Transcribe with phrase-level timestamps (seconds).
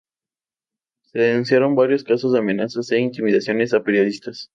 [1.03, 4.49] Se denunciaron varios casos de amenazas e intimidaciones a periodistas.